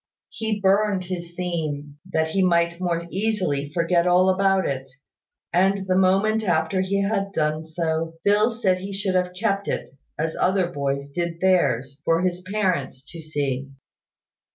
[0.29, 4.89] He burned his theme, that he might the more easily forget all about it;
[5.53, 9.93] and the moment after he had done so, Phil said he should have kept it,
[10.17, 13.69] as other boys did theirs, for his parents to see.